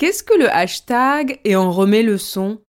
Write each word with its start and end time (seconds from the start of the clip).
Qu'est-ce 0.00 0.22
que 0.22 0.32
le 0.32 0.50
hashtag 0.50 1.40
et 1.44 1.56
on 1.56 1.70
remet 1.70 2.02
le 2.02 2.16
son? 2.16 2.62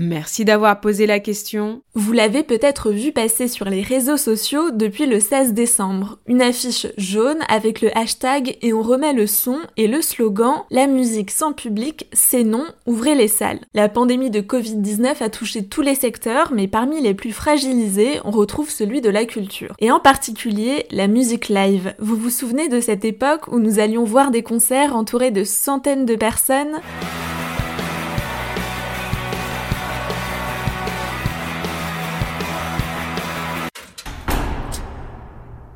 Merci 0.00 0.46
d'avoir 0.46 0.80
posé 0.80 1.06
la 1.06 1.20
question. 1.20 1.82
Vous 1.94 2.12
l'avez 2.12 2.42
peut-être 2.42 2.90
vu 2.90 3.12
passer 3.12 3.48
sur 3.48 3.66
les 3.66 3.82
réseaux 3.82 4.16
sociaux 4.16 4.70
depuis 4.70 5.04
le 5.04 5.20
16 5.20 5.52
décembre. 5.52 6.18
Une 6.26 6.40
affiche 6.40 6.86
jaune 6.96 7.40
avec 7.48 7.82
le 7.82 7.94
hashtag 7.96 8.56
et 8.62 8.72
on 8.72 8.80
remet 8.80 9.12
le 9.12 9.26
son 9.26 9.58
et 9.76 9.88
le 9.88 10.00
slogan 10.00 10.62
La 10.70 10.86
musique 10.86 11.30
sans 11.30 11.52
public, 11.52 12.08
c'est 12.14 12.44
non, 12.44 12.64
ouvrez 12.86 13.14
les 13.14 13.28
salles. 13.28 13.60
La 13.74 13.90
pandémie 13.90 14.30
de 14.30 14.40
Covid-19 14.40 15.22
a 15.22 15.28
touché 15.28 15.66
tous 15.66 15.82
les 15.82 15.94
secteurs, 15.94 16.50
mais 16.54 16.66
parmi 16.66 17.02
les 17.02 17.12
plus 17.12 17.32
fragilisés, 17.32 18.20
on 18.24 18.30
retrouve 18.30 18.70
celui 18.70 19.02
de 19.02 19.10
la 19.10 19.26
culture. 19.26 19.74
Et 19.80 19.90
en 19.90 20.00
particulier, 20.00 20.86
la 20.90 21.08
musique 21.08 21.50
live. 21.50 21.94
Vous 21.98 22.16
vous 22.16 22.30
souvenez 22.30 22.68
de 22.68 22.80
cette 22.80 23.04
époque 23.04 23.48
où 23.48 23.58
nous 23.58 23.78
allions 23.78 24.04
voir 24.04 24.30
des 24.30 24.42
concerts 24.42 24.96
entourés 24.96 25.30
de 25.30 25.44
centaines 25.44 26.06
de 26.06 26.16
personnes? 26.16 26.80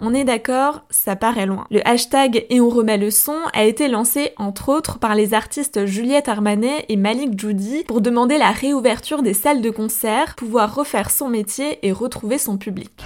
On 0.06 0.12
est 0.12 0.24
d'accord, 0.24 0.82
ça 0.90 1.16
paraît 1.16 1.46
loin. 1.46 1.66
Le 1.70 1.80
hashtag 1.88 2.44
et 2.50 2.60
on 2.60 2.68
remet 2.68 2.98
le 2.98 3.10
son 3.10 3.38
a 3.54 3.64
été 3.64 3.88
lancé 3.88 4.32
entre 4.36 4.68
autres 4.68 4.98
par 4.98 5.14
les 5.14 5.32
artistes 5.32 5.86
Juliette 5.86 6.28
Armanet 6.28 6.84
et 6.90 6.96
Malik 6.96 7.40
Judy 7.40 7.84
pour 7.84 8.02
demander 8.02 8.36
la 8.36 8.50
réouverture 8.50 9.22
des 9.22 9.32
salles 9.32 9.62
de 9.62 9.70
concert, 9.70 10.34
pouvoir 10.34 10.74
refaire 10.74 11.10
son 11.10 11.30
métier 11.30 11.78
et 11.80 11.90
retrouver 11.90 12.36
son 12.36 12.58
public. 12.58 13.02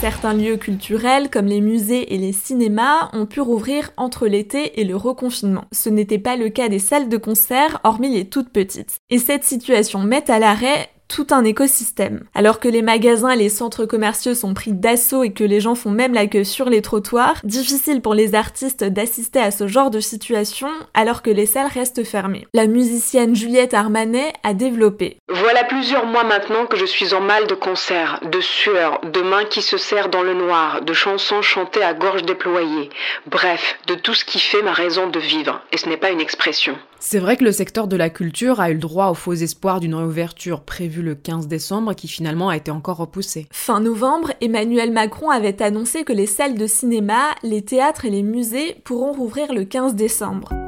Certains 0.00 0.34
lieux 0.34 0.58
culturels, 0.58 1.30
comme 1.30 1.46
les 1.46 1.62
musées 1.62 2.14
et 2.14 2.18
les 2.18 2.32
cinémas, 2.32 3.08
ont 3.14 3.24
pu 3.24 3.40
rouvrir 3.40 3.92
entre 3.96 4.26
l'été 4.26 4.80
et 4.80 4.84
le 4.84 4.94
reconfinement. 4.94 5.64
Ce 5.72 5.88
n'était 5.88 6.18
pas 6.18 6.36
le 6.36 6.50
cas 6.50 6.68
des 6.68 6.78
salles 6.78 7.08
de 7.08 7.16
concert, 7.16 7.80
hormis 7.82 8.14
les 8.14 8.28
toutes 8.28 8.50
petites. 8.50 9.00
Et 9.08 9.18
cette 9.18 9.44
situation 9.44 10.00
met 10.00 10.30
à 10.30 10.38
l'arrêt 10.38 10.90
tout 11.08 11.26
un 11.30 11.44
écosystème. 11.44 12.24
Alors 12.34 12.60
que 12.60 12.68
les 12.68 12.82
magasins 12.82 13.30
et 13.30 13.36
les 13.36 13.48
centres 13.48 13.84
commerciaux 13.84 14.34
sont 14.34 14.54
pris 14.54 14.72
d'assaut 14.72 15.22
et 15.22 15.32
que 15.32 15.44
les 15.44 15.60
gens 15.60 15.74
font 15.74 15.90
même 15.90 16.14
la 16.14 16.26
queue 16.26 16.44
sur 16.44 16.68
les 16.68 16.82
trottoirs, 16.82 17.40
difficile 17.44 18.00
pour 18.02 18.14
les 18.14 18.34
artistes 18.34 18.84
d'assister 18.84 19.40
à 19.40 19.50
ce 19.50 19.66
genre 19.66 19.90
de 19.90 20.00
situation 20.00 20.68
alors 20.94 21.22
que 21.22 21.30
les 21.30 21.46
salles 21.46 21.70
restent 21.72 22.04
fermées. 22.04 22.46
La 22.54 22.66
musicienne 22.66 23.34
Juliette 23.34 23.74
Armanet 23.74 24.32
a 24.42 24.54
développé. 24.54 25.18
Voilà 25.28 25.64
plusieurs 25.64 26.06
mois 26.06 26.24
maintenant 26.24 26.66
que 26.66 26.76
je 26.76 26.86
suis 26.86 27.14
en 27.14 27.20
mal 27.20 27.46
de 27.46 27.54
concert, 27.54 28.20
de 28.30 28.40
sueur, 28.40 29.00
de 29.02 29.20
mains 29.22 29.44
qui 29.44 29.62
se 29.62 29.76
serrent 29.76 30.08
dans 30.08 30.22
le 30.22 30.34
noir, 30.34 30.82
de 30.82 30.92
chansons 30.92 31.42
chantées 31.42 31.82
à 31.82 31.94
gorge 31.94 32.22
déployée. 32.22 32.90
Bref, 33.26 33.78
de 33.86 33.94
tout 33.94 34.14
ce 34.14 34.24
qui 34.24 34.38
fait 34.38 34.62
ma 34.62 34.72
raison 34.72 35.08
de 35.08 35.20
vivre. 35.20 35.60
Et 35.72 35.78
ce 35.78 35.88
n'est 35.88 35.96
pas 35.96 36.10
une 36.10 36.20
expression. 36.20 36.76
C'est 36.98 37.18
vrai 37.18 37.36
que 37.36 37.44
le 37.44 37.52
secteur 37.52 37.88
de 37.88 37.96
la 37.96 38.10
culture 38.10 38.60
a 38.60 38.70
eu 38.70 38.74
le 38.74 38.80
droit 38.80 39.08
au 39.08 39.14
faux 39.14 39.34
espoir 39.34 39.80
d'une 39.80 39.94
réouverture 39.94 40.62
prévue 40.62 40.95
le 41.02 41.14
15 41.14 41.48
décembre 41.48 41.94
qui 41.94 42.08
finalement 42.08 42.48
a 42.48 42.56
été 42.56 42.70
encore 42.70 42.98
repoussée. 42.98 43.46
Fin 43.50 43.80
novembre, 43.80 44.32
Emmanuel 44.40 44.92
Macron 44.92 45.30
avait 45.30 45.62
annoncé 45.62 46.04
que 46.04 46.12
les 46.12 46.26
salles 46.26 46.56
de 46.56 46.66
cinéma, 46.66 47.34
les 47.42 47.62
théâtres 47.62 48.04
et 48.04 48.10
les 48.10 48.22
musées 48.22 48.76
pourront 48.84 49.12
rouvrir 49.12 49.52
le 49.52 49.64
15 49.64 49.94
décembre. 49.94 50.65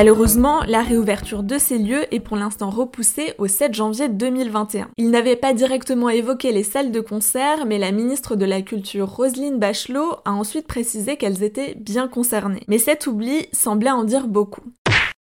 Malheureusement, 0.00 0.62
la 0.66 0.80
réouverture 0.80 1.42
de 1.42 1.58
ces 1.58 1.76
lieux 1.76 2.06
est 2.10 2.20
pour 2.20 2.38
l'instant 2.38 2.70
repoussée 2.70 3.34
au 3.36 3.48
7 3.48 3.74
janvier 3.74 4.08
2021. 4.08 4.88
Il 4.96 5.10
n'avait 5.10 5.36
pas 5.36 5.52
directement 5.52 6.08
évoqué 6.08 6.52
les 6.52 6.62
salles 6.62 6.90
de 6.90 7.00
concert, 7.00 7.66
mais 7.66 7.76
la 7.76 7.92
ministre 7.92 8.34
de 8.34 8.46
la 8.46 8.62
Culture 8.62 9.06
Roselyne 9.06 9.58
Bachelot 9.58 10.16
a 10.24 10.32
ensuite 10.32 10.66
précisé 10.66 11.18
qu'elles 11.18 11.42
étaient 11.42 11.74
bien 11.74 12.08
concernées. 12.08 12.62
Mais 12.66 12.78
cet 12.78 13.08
oubli 13.08 13.48
semblait 13.52 13.90
en 13.90 14.04
dire 14.04 14.26
beaucoup. 14.26 14.62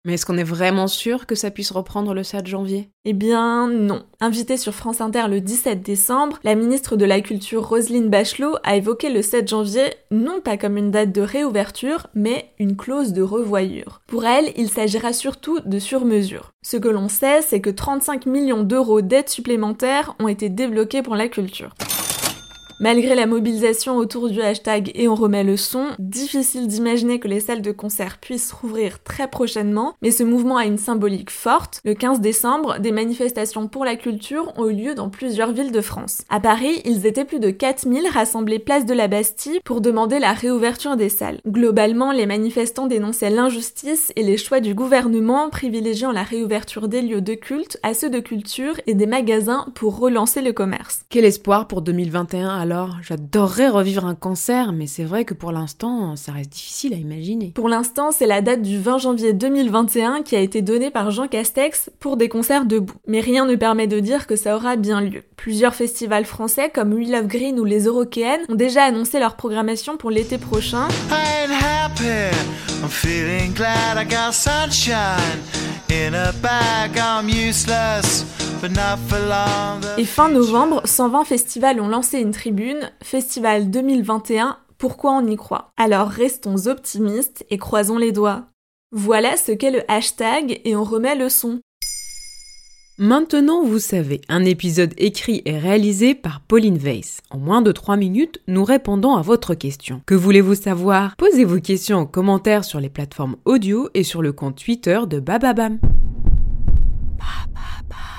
Mais 0.06 0.14
est-ce 0.14 0.24
qu'on 0.24 0.38
est 0.38 0.44
vraiment 0.44 0.86
sûr 0.86 1.26
que 1.26 1.34
ça 1.34 1.50
puisse 1.50 1.72
reprendre 1.72 2.14
le 2.14 2.22
7 2.22 2.46
janvier? 2.46 2.88
Eh 3.04 3.12
bien 3.12 3.68
non. 3.68 4.02
Invitée 4.20 4.56
sur 4.56 4.74
France 4.74 5.02
Inter 5.02 5.24
le 5.28 5.42
17 5.42 5.82
décembre, 5.82 6.38
la 6.42 6.54
ministre 6.54 6.96
de 6.96 7.04
la 7.04 7.20
Culture 7.20 7.68
Roselyne 7.68 8.08
Bachelot 8.08 8.56
a 8.64 8.76
évoqué 8.76 9.10
le 9.10 9.20
7 9.20 9.48
janvier 9.48 9.92
non 10.10 10.40
pas 10.40 10.56
comme 10.56 10.78
une 10.78 10.90
date 10.90 11.12
de 11.12 11.20
réouverture, 11.20 12.06
mais 12.14 12.50
une 12.58 12.76
clause 12.76 13.12
de 13.12 13.20
revoyure. 13.20 14.00
Pour 14.06 14.24
elle, 14.24 14.52
il 14.56 14.70
s'agira 14.70 15.12
surtout 15.12 15.60
de 15.60 15.78
sur-mesure. 15.78 16.52
Ce 16.62 16.78
que 16.78 16.88
l'on 16.88 17.10
sait, 17.10 17.42
c'est 17.42 17.60
que 17.60 17.70
35 17.70 18.24
millions 18.24 18.62
d'euros 18.62 19.02
d'aides 19.02 19.28
supplémentaires 19.28 20.14
ont 20.18 20.28
été 20.28 20.48
débloqués 20.48 21.02
pour 21.02 21.14
la 21.14 21.28
culture. 21.28 21.74
Malgré 22.82 23.14
la 23.14 23.26
mobilisation 23.26 23.98
autour 23.98 24.30
du 24.30 24.40
hashtag 24.40 24.90
et 24.94 25.06
on 25.06 25.14
remet 25.14 25.44
le 25.44 25.58
son, 25.58 25.88
difficile 25.98 26.66
d'imaginer 26.66 27.20
que 27.20 27.28
les 27.28 27.40
salles 27.40 27.60
de 27.60 27.72
concert 27.72 28.16
puissent 28.16 28.52
rouvrir 28.52 29.02
très 29.02 29.28
prochainement, 29.28 29.96
mais 30.00 30.10
ce 30.10 30.22
mouvement 30.22 30.56
a 30.56 30.64
une 30.64 30.78
symbolique 30.78 31.28
forte. 31.28 31.82
Le 31.84 31.92
15 31.92 32.20
décembre, 32.20 32.78
des 32.78 32.90
manifestations 32.90 33.68
pour 33.68 33.84
la 33.84 33.96
culture 33.96 34.54
ont 34.56 34.66
eu 34.66 34.72
lieu 34.72 34.94
dans 34.94 35.10
plusieurs 35.10 35.52
villes 35.52 35.72
de 35.72 35.82
France. 35.82 36.22
À 36.30 36.40
Paris, 36.40 36.80
ils 36.86 37.04
étaient 37.04 37.26
plus 37.26 37.38
de 37.38 37.50
4000 37.50 38.08
rassemblés 38.08 38.58
place 38.58 38.86
de 38.86 38.94
la 38.94 39.08
Bastille 39.08 39.60
pour 39.62 39.82
demander 39.82 40.18
la 40.18 40.32
réouverture 40.32 40.96
des 40.96 41.10
salles. 41.10 41.42
Globalement, 41.46 42.12
les 42.12 42.24
manifestants 42.24 42.86
dénonçaient 42.86 43.28
l'injustice 43.28 44.10
et 44.16 44.22
les 44.22 44.38
choix 44.38 44.60
du 44.60 44.72
gouvernement 44.72 45.50
privilégiant 45.50 46.12
la 46.12 46.22
réouverture 46.22 46.88
des 46.88 47.02
lieux 47.02 47.20
de 47.20 47.34
culte 47.34 47.78
à 47.82 47.92
ceux 47.92 48.08
de 48.08 48.20
culture 48.20 48.80
et 48.86 48.94
des 48.94 49.04
magasins 49.04 49.66
pour 49.74 49.98
relancer 49.98 50.40
le 50.40 50.54
commerce. 50.54 51.02
Quel 51.10 51.26
espoir 51.26 51.68
pour 51.68 51.82
2021 51.82 52.69
alors 52.70 52.98
J'adorerais 53.02 53.68
revivre 53.68 54.06
un 54.06 54.14
concert, 54.14 54.72
mais 54.72 54.86
c'est 54.86 55.02
vrai 55.02 55.24
que 55.24 55.34
pour 55.34 55.50
l'instant, 55.50 56.14
ça 56.14 56.30
reste 56.30 56.52
difficile 56.52 56.94
à 56.94 56.96
imaginer. 56.96 57.50
Pour 57.52 57.68
l'instant, 57.68 58.12
c'est 58.12 58.28
la 58.28 58.42
date 58.42 58.62
du 58.62 58.78
20 58.78 58.98
janvier 58.98 59.32
2021 59.32 60.22
qui 60.22 60.36
a 60.36 60.38
été 60.38 60.62
donnée 60.62 60.90
par 60.90 61.10
Jean 61.10 61.26
Castex 61.26 61.90
pour 61.98 62.16
des 62.16 62.28
concerts 62.28 62.66
debout. 62.66 62.94
Mais 63.08 63.18
rien 63.18 63.44
ne 63.44 63.56
permet 63.56 63.88
de 63.88 63.98
dire 63.98 64.28
que 64.28 64.36
ça 64.36 64.54
aura 64.54 64.76
bien 64.76 65.00
lieu. 65.00 65.24
Plusieurs 65.36 65.74
festivals 65.74 66.26
français 66.26 66.70
comme 66.72 66.92
We 66.92 67.08
Love 67.08 67.26
Green 67.26 67.58
ou 67.58 67.64
les 67.64 67.86
Eurokéennes 67.86 68.42
ont 68.48 68.54
déjà 68.54 68.84
annoncé 68.84 69.18
leur 69.18 69.34
programmation 69.34 69.96
pour 69.96 70.12
l'été 70.12 70.38
prochain. 70.38 70.86
Et 79.96 80.04
fin 80.04 80.28
novembre, 80.28 80.82
120 80.84 81.24
festivals 81.24 81.80
ont 81.80 81.88
lancé 81.88 82.18
une 82.18 82.30
Festival 83.02 83.70
2021, 83.70 84.58
pourquoi 84.78 85.12
on 85.12 85.26
y 85.26 85.36
croit? 85.36 85.72
Alors 85.76 86.08
restons 86.08 86.66
optimistes 86.66 87.44
et 87.50 87.58
croisons 87.58 87.98
les 87.98 88.12
doigts. 88.12 88.46
Voilà 88.92 89.36
ce 89.36 89.52
qu'est 89.52 89.70
le 89.70 89.82
hashtag 89.90 90.60
et 90.64 90.76
on 90.76 90.84
remet 90.84 91.14
le 91.14 91.28
son. 91.28 91.60
Maintenant, 92.98 93.64
vous 93.64 93.78
savez, 93.78 94.20
un 94.28 94.44
épisode 94.44 94.92
écrit 94.98 95.40
et 95.46 95.58
réalisé 95.58 96.14
par 96.14 96.40
Pauline 96.40 96.76
Weiss. 96.76 97.22
En 97.30 97.38
moins 97.38 97.62
de 97.62 97.72
3 97.72 97.96
minutes, 97.96 98.40
nous 98.46 98.64
répondons 98.64 99.14
à 99.14 99.22
votre 99.22 99.54
question. 99.54 100.02
Que 100.04 100.14
voulez-vous 100.14 100.54
savoir? 100.54 101.16
Posez 101.16 101.44
vos 101.44 101.60
questions 101.60 101.98
en 101.98 102.06
commentaire 102.06 102.64
sur 102.64 102.78
les 102.78 102.90
plateformes 102.90 103.36
audio 103.46 103.88
et 103.94 104.04
sur 104.04 104.20
le 104.20 104.32
compte 104.32 104.62
Twitter 104.62 105.00
de 105.08 105.18
Bababam. 105.18 105.78
Bababam. 107.16 108.09